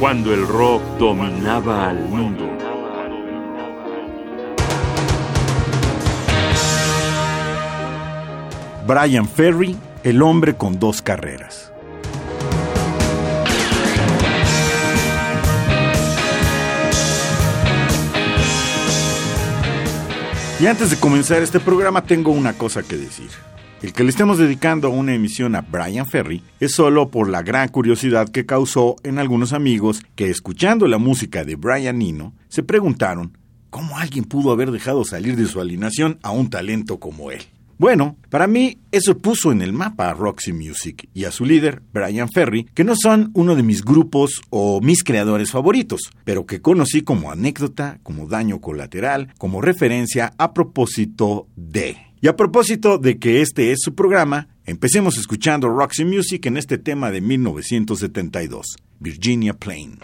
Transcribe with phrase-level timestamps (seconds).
[0.00, 2.48] cuando el rock dominaba al mundo.
[8.86, 11.70] Brian Ferry, el hombre con dos carreras.
[20.58, 23.49] Y antes de comenzar este programa tengo una cosa que decir.
[23.82, 27.68] El que le estemos dedicando una emisión a Brian Ferry es solo por la gran
[27.68, 33.38] curiosidad que causó en algunos amigos que escuchando la música de Brian Eno se preguntaron
[33.70, 37.40] cómo alguien pudo haber dejado salir de su alineación a un talento como él.
[37.78, 41.80] Bueno, para mí eso puso en el mapa a Roxy Music y a su líder,
[41.94, 46.60] Brian Ferry, que no son uno de mis grupos o mis creadores favoritos, pero que
[46.60, 52.09] conocí como anécdota, como daño colateral, como referencia a propósito de...
[52.22, 56.76] Y a propósito de que este es su programa, empecemos escuchando Roxy Music en este
[56.76, 59.98] tema de 1972, Virginia Plain.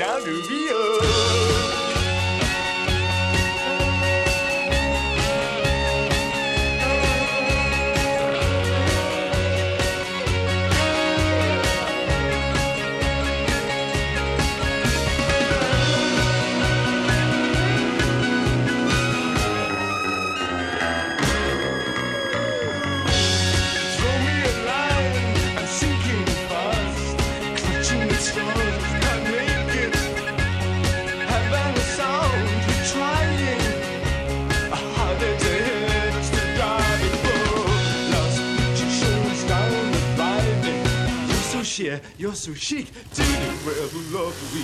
[0.00, 0.59] Nanu V.
[42.20, 43.28] You're so chic, do the
[43.64, 44.62] rebel lovely.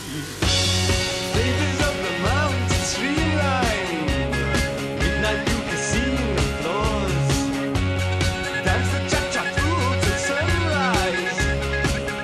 [1.34, 4.04] Ladies of the mountain streamline,
[4.98, 7.28] midnight casino floors.
[8.62, 11.38] Dance the cha-cha through till sunrise.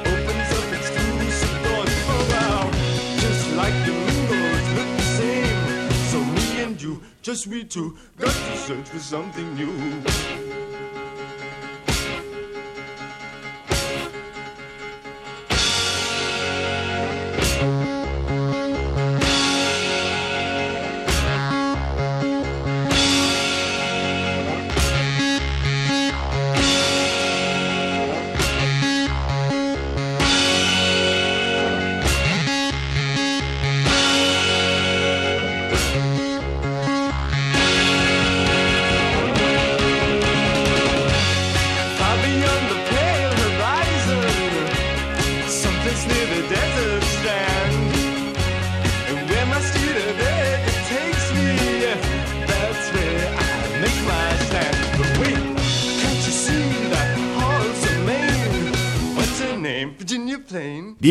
[0.05, 1.95] Opens up exclusive doors.
[2.13, 2.69] Oh wow,
[3.17, 5.65] just like the mingles look the same.
[6.11, 9.73] So me and you, just we two, got to search for something new.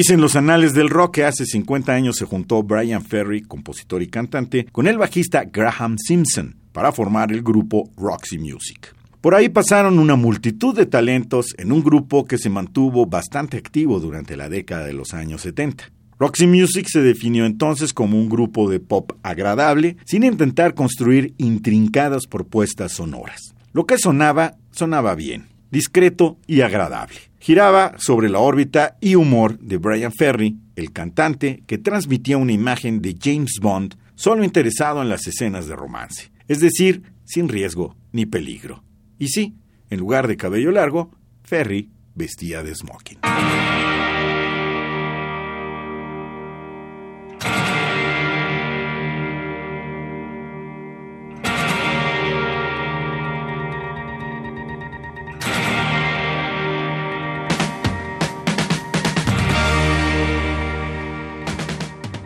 [0.01, 4.07] Dicen los anales del rock que hace 50 años se juntó Brian Ferry, compositor y
[4.07, 8.95] cantante, con el bajista Graham Simpson para formar el grupo Roxy Music.
[9.21, 13.99] Por ahí pasaron una multitud de talentos en un grupo que se mantuvo bastante activo
[13.99, 15.91] durante la década de los años 70.
[16.17, 22.25] Roxy Music se definió entonces como un grupo de pop agradable, sin intentar construir intrincadas
[22.25, 23.53] propuestas sonoras.
[23.71, 29.77] Lo que sonaba, sonaba bien, discreto y agradable giraba sobre la órbita y humor de
[29.77, 35.25] Brian Ferry, el cantante que transmitía una imagen de James Bond solo interesado en las
[35.25, 38.83] escenas de romance, es decir, sin riesgo ni peligro.
[39.17, 39.55] Y sí,
[39.89, 41.11] en lugar de cabello largo,
[41.43, 43.17] Ferry vestía de smoking.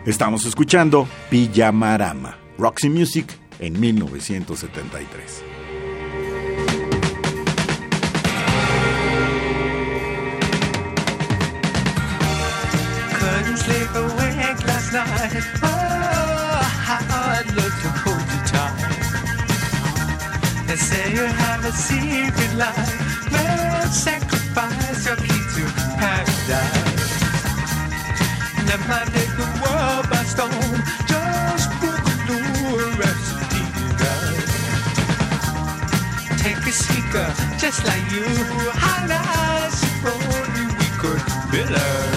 [0.06, 3.26] Estamos escuchando Pijamarama, Roxy Music
[3.58, 5.42] en 1973.
[13.18, 15.42] Couldn't sleep awake last night.
[15.64, 15.76] Oh.
[17.82, 18.78] to hold you tight.
[20.68, 23.32] They say you have a secret life.
[23.32, 25.64] Well, sacrifice your key to
[25.98, 26.86] paradise.
[28.66, 29.25] Never
[30.36, 31.96] Just a.
[36.36, 36.72] Take a
[37.58, 38.24] just like you.
[38.74, 39.22] Holla,
[40.04, 42.15] only we could build her.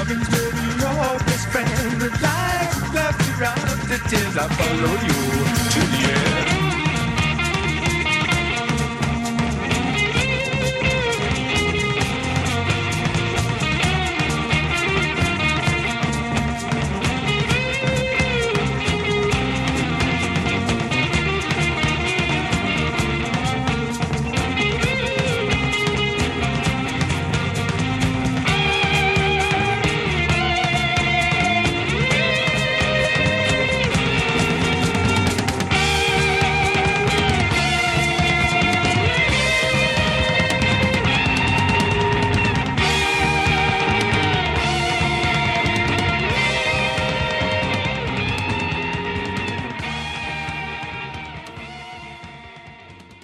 [0.00, 2.00] Loving's really your best friend.
[2.00, 5.59] With life left around the tears, I follow you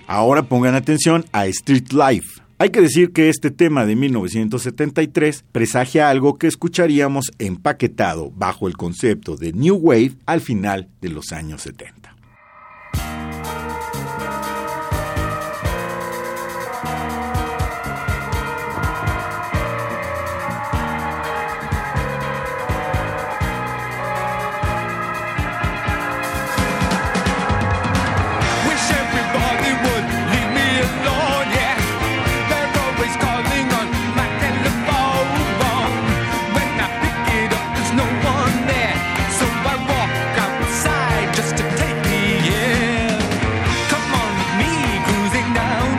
[0.06, 2.40] Ahora pongan atención a Street Life.
[2.58, 8.76] Hay que decir que este tema de 1973 presagia algo que escucharíamos empaquetado bajo el
[8.76, 12.05] concepto de New Wave al final de los años 70.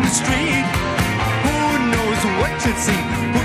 [0.07, 0.65] the street.
[1.43, 1.57] Who
[1.91, 3.36] knows what you'd see?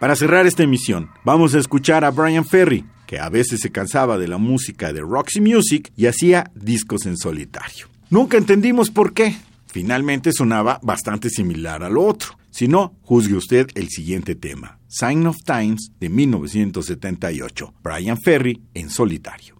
[0.00, 4.18] Para cerrar esta emisión, vamos a escuchar a Brian Ferry, que a veces se cansaba
[4.18, 7.88] de la música de Roxy Music y hacía discos en solitario.
[8.10, 9.34] Nunca entendimos por qué.
[9.66, 12.38] Finalmente sonaba bastante similar a lo otro.
[12.50, 18.90] Si no, juzgue usted el siguiente tema, Sign of Times de 1978, Brian Ferry en
[18.90, 19.55] solitario.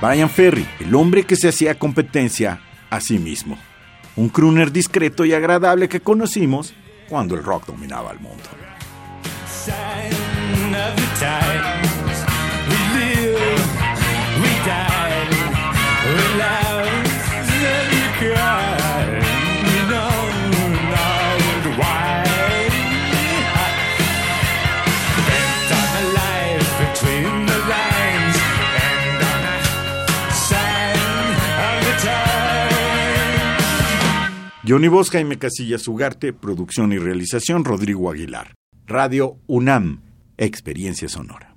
[0.00, 3.58] Brian Ferry, el hombre que se hacía competencia a sí mismo.
[4.16, 6.72] Un crooner discreto y agradable que conocimos
[7.08, 8.44] cuando el rock dominaba el mundo.
[34.70, 38.54] Johnny Bosca, Jaime Casillas Ugarte, producción y realización Rodrigo Aguilar.
[38.86, 40.02] Radio UNAM,
[40.36, 41.49] Experiencia Sonora.